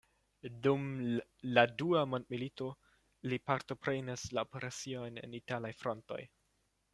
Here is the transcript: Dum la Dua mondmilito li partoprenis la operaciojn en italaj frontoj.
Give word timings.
Dum 0.67 0.85
la 1.57 1.65
Dua 1.81 2.01
mondmilito 2.13 2.69
li 3.33 3.39
partoprenis 3.51 4.25
la 4.39 4.45
operaciojn 4.49 5.21
en 5.25 5.39
italaj 5.43 5.73
frontoj. 5.85 6.21